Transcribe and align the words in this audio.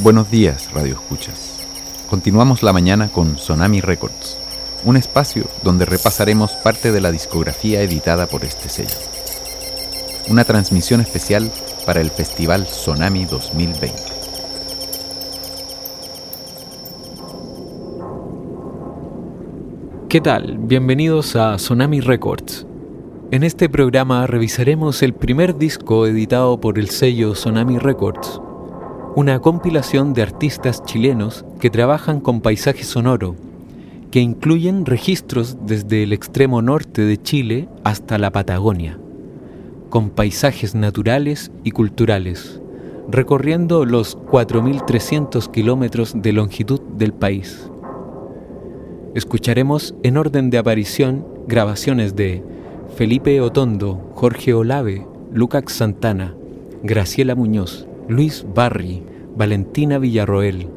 Buenos 0.00 0.30
días, 0.30 0.72
Radio 0.72 0.94
Escuchas. 0.94 1.58
Continuamos 2.08 2.62
la 2.62 2.72
mañana 2.72 3.08
con 3.08 3.36
Sonami 3.36 3.80
Records, 3.80 4.38
un 4.84 4.96
espacio 4.96 5.46
donde 5.64 5.86
repasaremos 5.86 6.52
parte 6.52 6.92
de 6.92 7.00
la 7.00 7.10
discografía 7.10 7.82
editada 7.82 8.28
por 8.28 8.44
este 8.44 8.68
sello. 8.68 8.94
Una 10.30 10.44
transmisión 10.44 11.00
especial 11.00 11.50
para 11.84 12.00
el 12.00 12.10
Festival 12.10 12.68
Sonami 12.68 13.24
2020. 13.24 13.92
¿Qué 20.08 20.20
tal? 20.20 20.58
Bienvenidos 20.58 21.34
a 21.34 21.58
Sonami 21.58 22.00
Records. 22.00 22.68
En 23.32 23.42
este 23.42 23.68
programa 23.68 24.28
revisaremos 24.28 25.02
el 25.02 25.12
primer 25.12 25.58
disco 25.58 26.06
editado 26.06 26.60
por 26.60 26.78
el 26.78 26.88
sello 26.88 27.34
Sonami 27.34 27.78
Records, 27.78 28.40
una 29.16 29.40
compilación 29.40 30.14
de 30.14 30.22
artistas 30.22 30.84
chilenos 30.84 31.44
que 31.60 31.70
trabajan 31.70 32.20
con 32.20 32.40
paisaje 32.40 32.84
sonoro, 32.84 33.34
que 34.10 34.20
incluyen 34.20 34.86
registros 34.86 35.56
desde 35.66 36.02
el 36.02 36.12
extremo 36.12 36.62
norte 36.62 37.02
de 37.02 37.20
Chile 37.20 37.68
hasta 37.84 38.18
la 38.18 38.30
Patagonia, 38.30 38.98
con 39.90 40.10
paisajes 40.10 40.74
naturales 40.74 41.50
y 41.64 41.72
culturales, 41.72 42.60
recorriendo 43.08 43.84
los 43.84 44.18
4.300 44.18 45.50
kilómetros 45.50 46.12
de 46.14 46.32
longitud 46.32 46.80
del 46.80 47.12
país. 47.12 47.70
Escucharemos 49.14 49.94
en 50.02 50.16
orden 50.16 50.50
de 50.50 50.58
aparición 50.58 51.26
grabaciones 51.48 52.14
de 52.14 52.44
Felipe 52.94 53.40
Otondo, 53.40 54.12
Jorge 54.14 54.54
Olave, 54.54 55.06
Lucas 55.32 55.64
Santana, 55.68 56.34
Graciela 56.82 57.34
Muñoz, 57.34 57.87
Luis 58.08 58.46
Barri, 58.54 59.02
Valentina 59.36 59.98
Villarroel, 59.98 60.70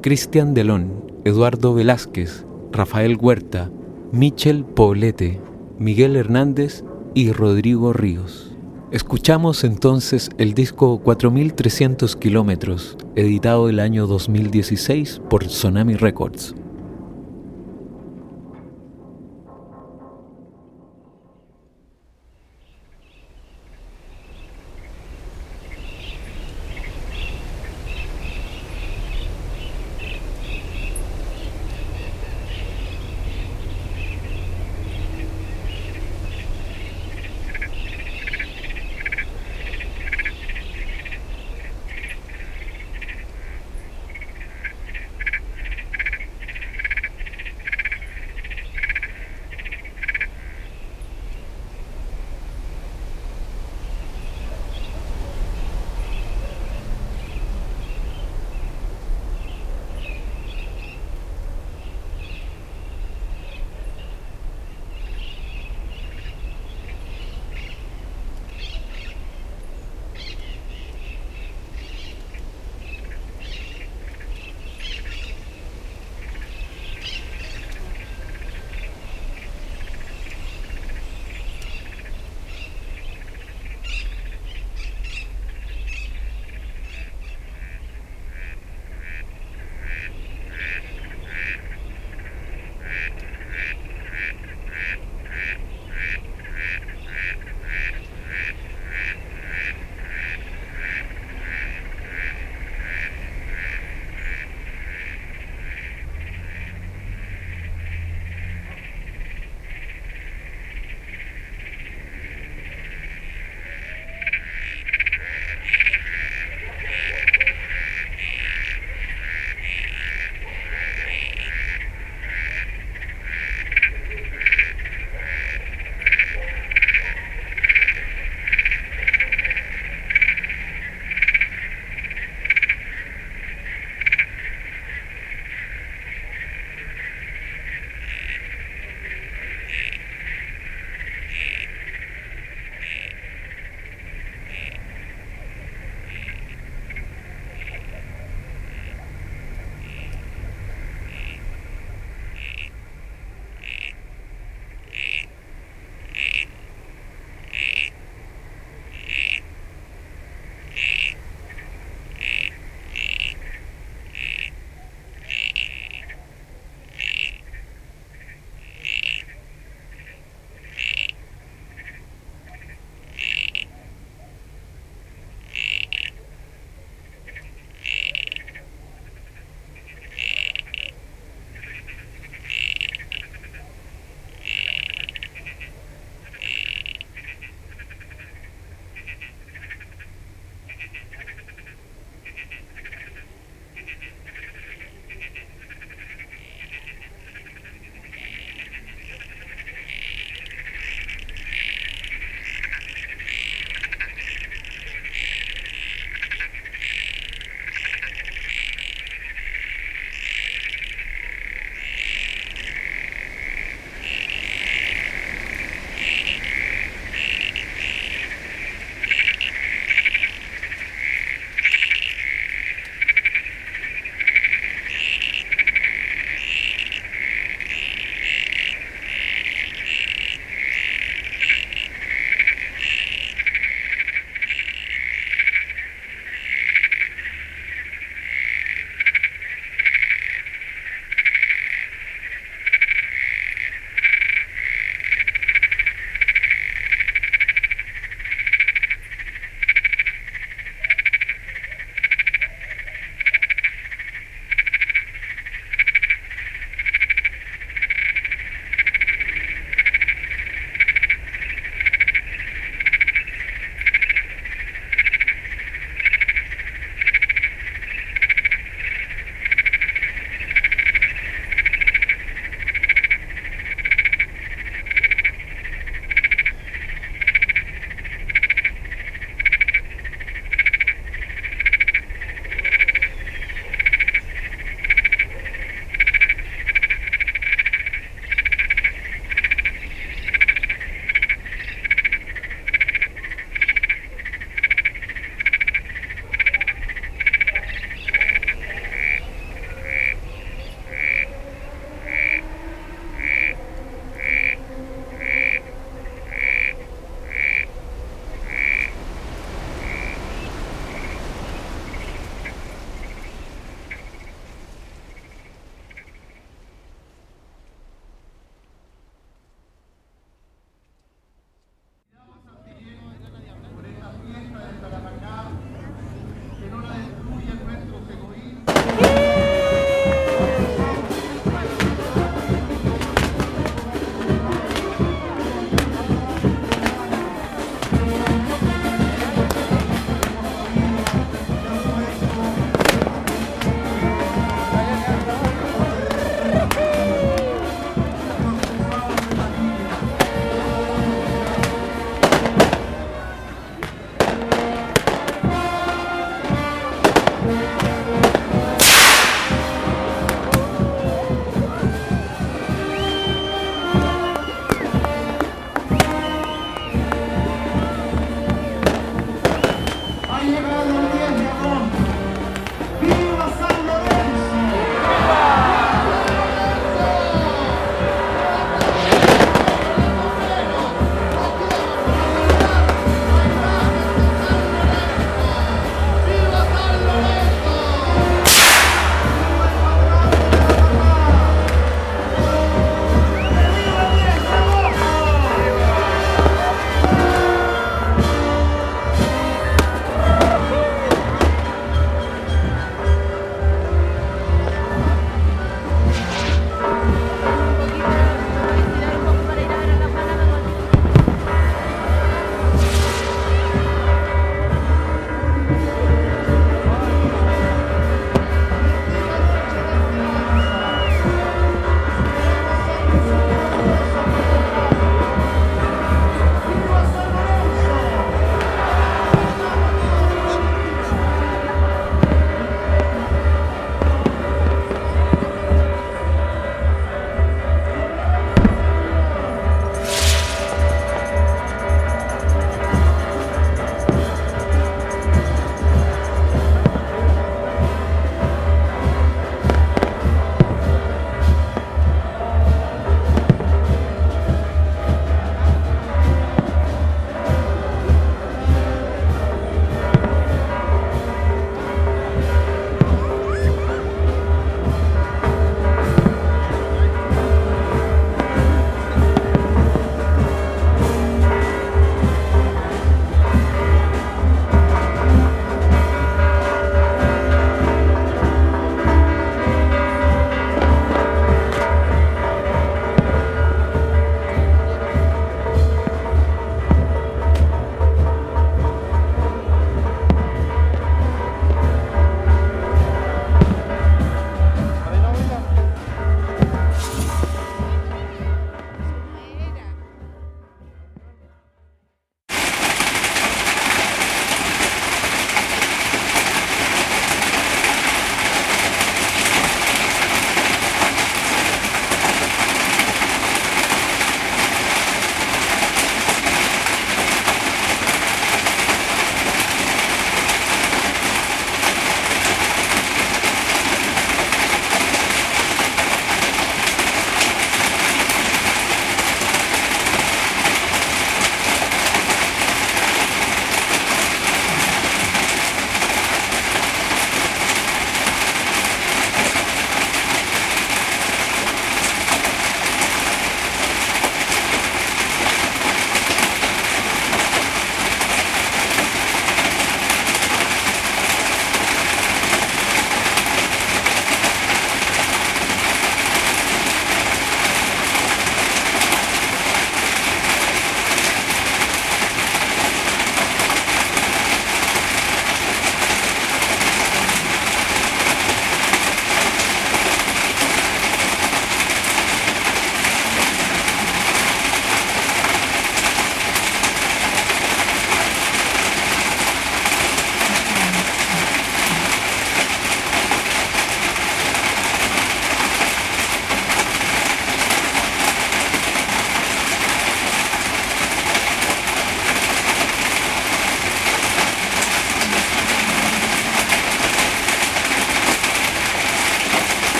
Cristian 0.00 0.52
Delón, 0.52 1.12
Eduardo 1.24 1.74
Velázquez, 1.74 2.44
Rafael 2.72 3.16
Huerta, 3.16 3.70
Michel 4.10 4.64
Poblete, 4.64 5.40
Miguel 5.78 6.16
Hernández 6.16 6.82
y 7.14 7.30
Rodrigo 7.30 7.92
Ríos. 7.92 8.56
Escuchamos 8.90 9.62
entonces 9.62 10.30
el 10.38 10.54
disco 10.54 10.98
4300 10.98 12.16
kilómetros, 12.16 12.96
editado 13.14 13.68
el 13.68 13.78
año 13.78 14.08
2016 14.08 15.22
por 15.30 15.48
Sonami 15.48 15.94
Records. 15.94 16.56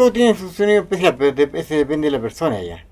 Todo 0.00 0.12
tiene 0.14 0.34
su 0.34 0.48
sonido 0.48 0.80
especial, 0.80 1.14
pero 1.18 1.32
de- 1.32 1.50
ese 1.60 1.74
depende 1.76 2.06
de 2.06 2.12
la 2.12 2.20
persona 2.22 2.62
ya. 2.62 2.86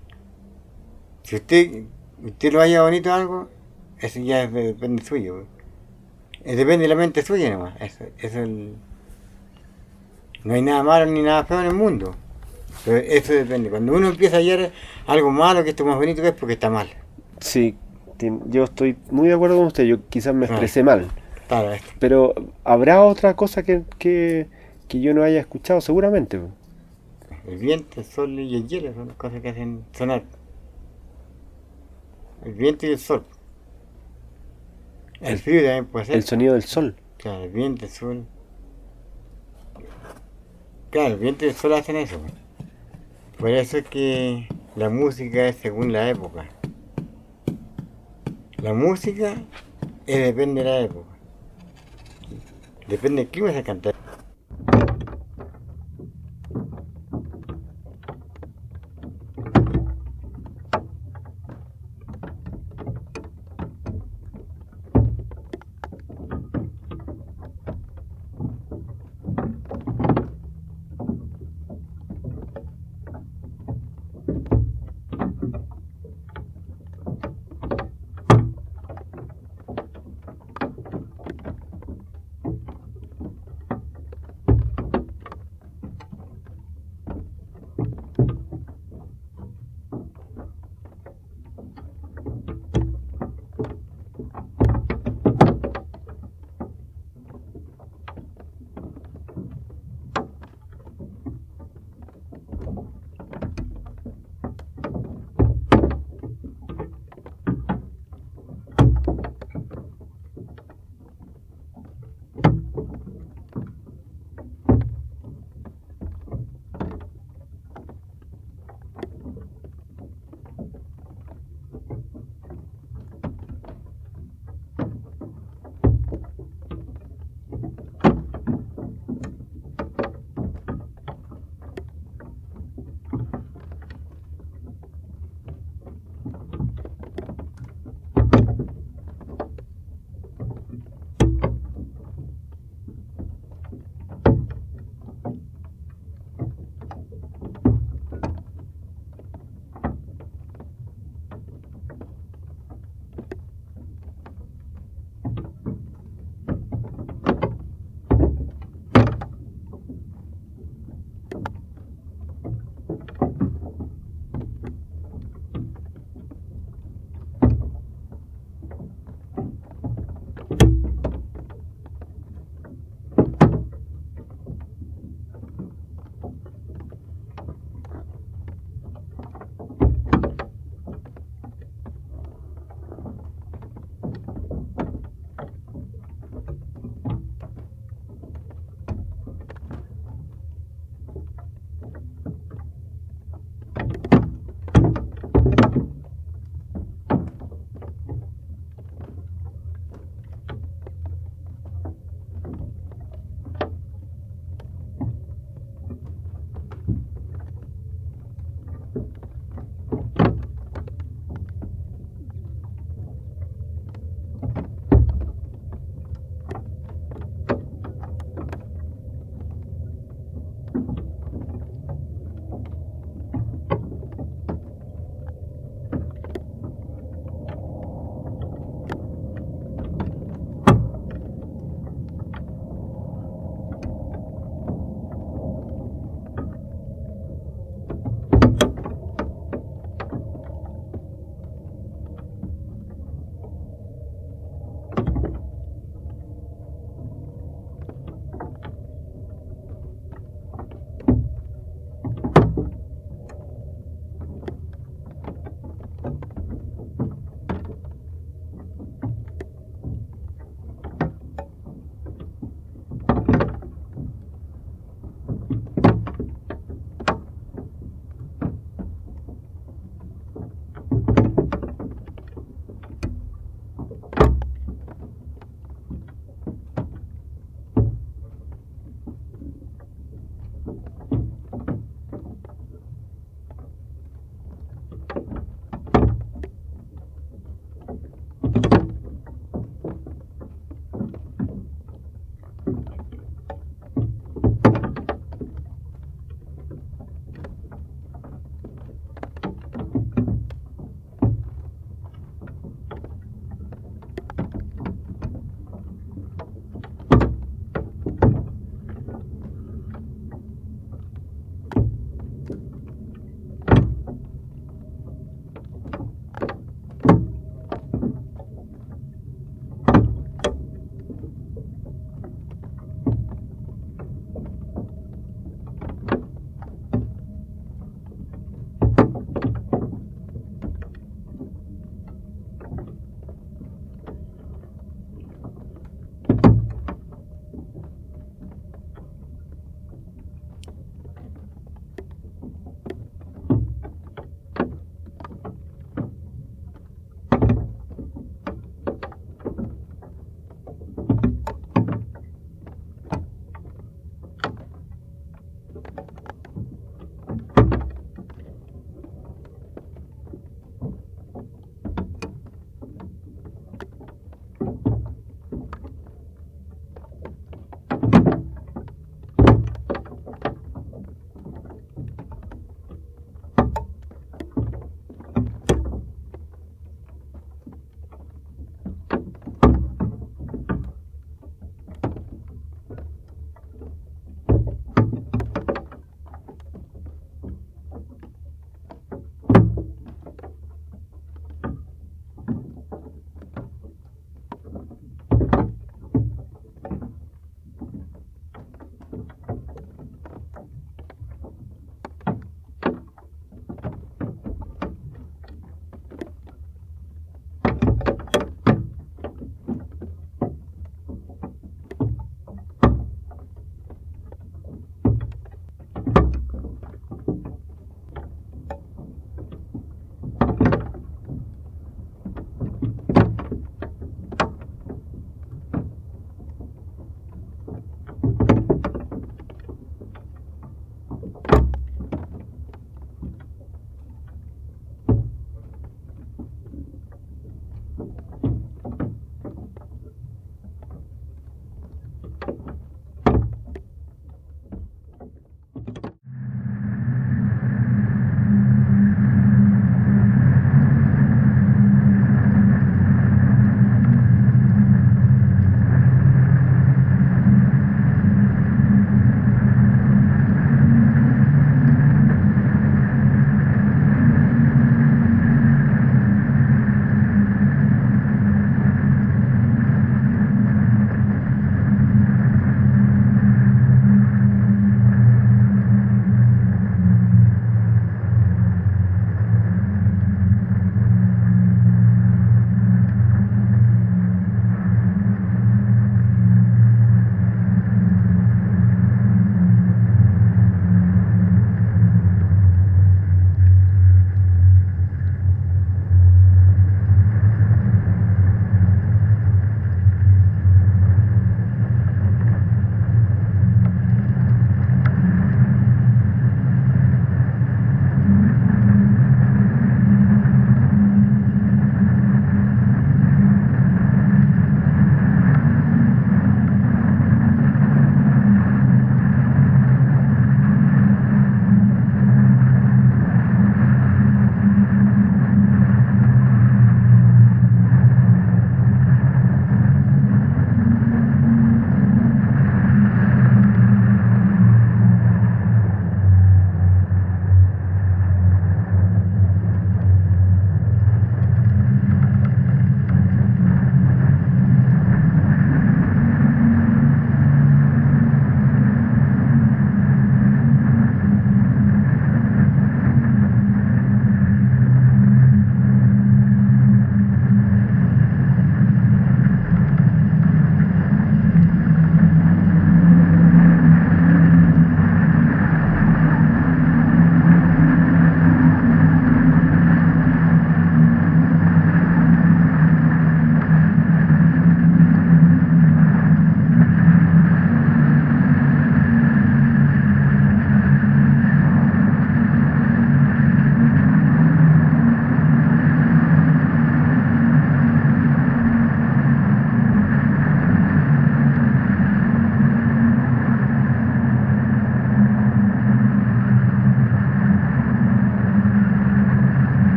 Si 1.23 1.37
usted, 1.37 1.85
usted 2.23 2.53
lo 2.53 2.61
haya 2.61 2.83
bonito 2.83 3.11
algo, 3.13 3.49
eso 3.99 4.21
ya 4.21 4.43
es 4.43 4.53
depende 4.53 5.03
suyo. 5.03 5.47
Depende 6.45 6.83
de 6.83 6.89
la 6.89 6.95
mente 6.97 7.23
suya 7.23 7.49
nomás. 7.51 7.81
Eso, 7.81 8.05
eso 8.19 8.27
es 8.27 8.35
el... 8.37 8.75
No 10.45 10.53
hay 10.53 10.61
nada 10.61 10.83
malo 10.83 11.11
ni 11.11 11.23
nada 11.23 11.45
feo 11.45 11.61
en 11.61 11.67
el 11.67 11.75
mundo. 11.75 12.15
Pero 12.85 12.99
eso 12.99 13.33
depende. 13.33 13.71
Cuando 13.71 13.95
uno 13.95 14.09
empieza 14.09 14.37
a 14.37 14.41
hallar 14.41 14.71
algo 15.07 15.31
malo, 15.31 15.65
que 15.65 15.71
esto 15.71 15.87
más 15.87 15.97
bonito 15.97 16.21
que 16.21 16.29
es 16.29 16.35
porque 16.35 16.53
está 16.55 16.69
mal. 16.69 16.89
Sí, 17.41 17.75
yo 18.49 18.65
estoy 18.65 18.97
muy 19.11 19.29
de 19.29 19.35
acuerdo 19.35 19.57
con 19.57 19.67
usted. 19.69 19.85
Yo 19.85 20.07
quizás 20.11 20.35
me 20.35 20.45
Ah. 20.45 20.49
expresé 20.51 20.83
mal. 20.83 21.07
Claro. 21.49 21.71
Pero 21.99 22.35
habrá 22.65 23.03
otra 23.03 23.35
cosa 23.35 23.63
que, 23.63 23.83
que, 23.99 24.47
que 24.89 25.01
yo 25.01 25.15
no 25.15 25.23
haya 25.23 25.41
escuchado, 25.41 25.81
seguramente. 25.81 26.39
El 27.49 27.59
viento, 27.59 27.99
el 27.99 28.07
sol 28.07 28.39
y 28.39 28.55
el 28.55 28.69
hielo 28.69 28.95
son 28.95 29.09
las 29.09 29.17
cosas 29.17 29.43
que 29.43 29.49
hacen 29.49 29.85
sonar. 29.93 30.23
El 32.45 32.53
viento 32.55 32.87
y 32.87 32.91
el 32.91 32.99
sol. 32.99 33.25
El, 35.21 35.35
El- 35.35 35.39
frío 35.39 35.61
también 35.63 35.87
puede 35.87 36.07
ser. 36.07 36.17
El 36.17 36.23
sonido 36.25 36.55
del 36.55 36.63
sol. 36.65 36.97
Claro, 37.19 37.45
el 37.45 37.51
viento, 37.51 37.85
el 37.85 37.91
sol. 37.91 38.27
Claro, 40.91 41.15
el 41.15 41.21
viento 41.21 41.45
y 41.45 41.49
el 41.49 41.55
sol 41.55 41.73
hacen 41.75 41.97
eso. 41.97 42.19
pues. 42.19 42.33
Por 43.39 43.51
eso 43.51 43.79
es 43.79 43.85
que 43.87 44.49
la 44.77 44.91
música 44.91 45.47
es 45.49 45.57
según 45.57 45.93
la 45.93 46.11
época. 46.11 46.49
La 48.59 48.75
música 48.75 49.35
es 50.07 50.19
depende 50.19 50.63
de 50.63 50.69
la 50.71 50.81
época. 50.81 51.09
Depende 52.89 53.23
del 53.23 53.31
clima 53.31 53.53
se 53.53 53.63
canta. 53.63 53.93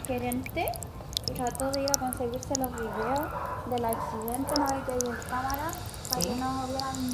Gerente 0.00 0.70
trató 1.34 1.70
de 1.70 1.82
ir 1.82 1.90
a 1.90 1.98
conseguirse 1.98 2.54
los 2.56 2.70
videos 2.72 3.20
del 3.70 3.84
accidente, 3.84 4.54
no 4.58 4.66
hay 4.68 4.82
que 4.82 4.92
cámara 5.28 5.70
para 6.10 6.22
que 6.22 6.36
no 6.36 6.66
vieran 6.66 7.13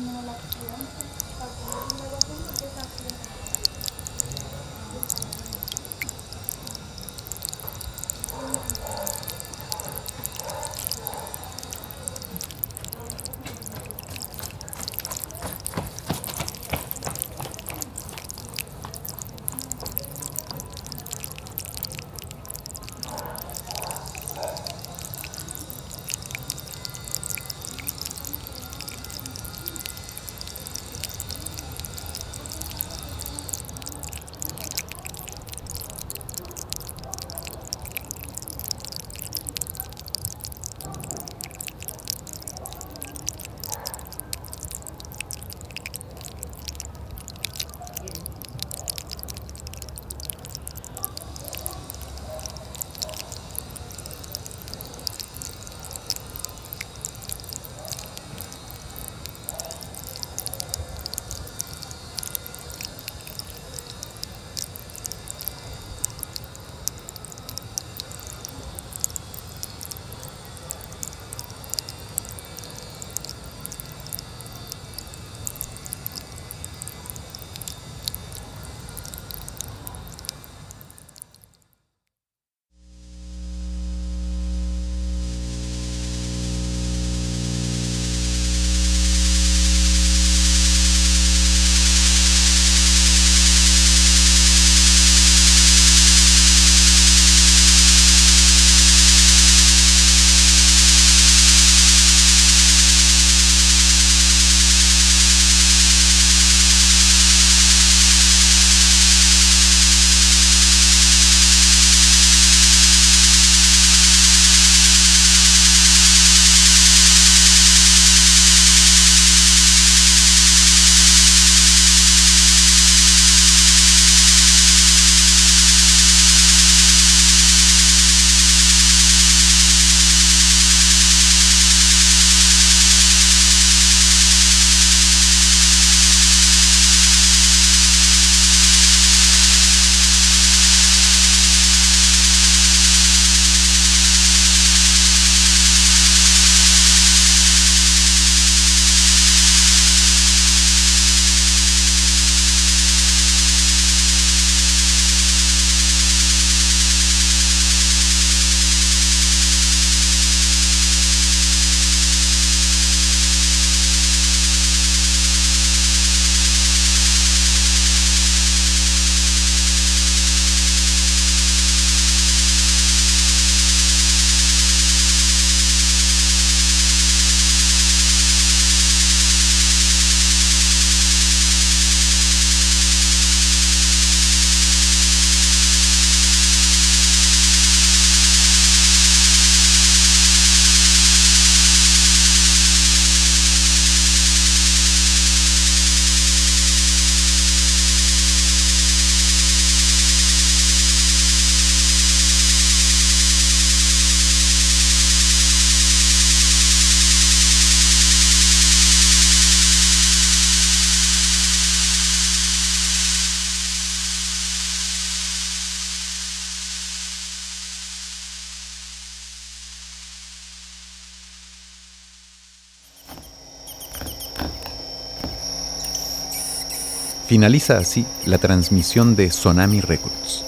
Finaliza 227.30 227.78
así 227.78 228.04
la 228.26 228.38
transmisión 228.38 229.14
de 229.14 229.30
Sonami 229.30 229.80
Records. 229.80 230.44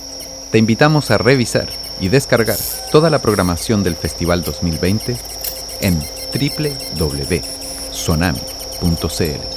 Te 0.51 0.59
invitamos 0.59 1.13
a 1.13 1.19
revisar 1.19 1.69
y 2.01 2.09
descargar 2.09 2.59
toda 2.91 3.09
la 3.09 3.23
programación 3.23 3.85
del 3.85 3.95
Festival 3.95 4.43
2020 4.43 5.17
en 5.81 6.01
www.sonami.cl. 6.99 9.52